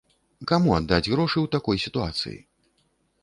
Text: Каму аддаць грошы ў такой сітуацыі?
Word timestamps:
Каму 0.51 0.71
аддаць 0.77 1.07
грошы 1.11 1.37
ў 1.41 1.47
такой 1.55 1.77
сітуацыі? 1.85 2.37